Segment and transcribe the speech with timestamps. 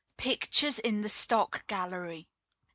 [0.17, 2.27] PICTURES IN THE STOCK GALLERY.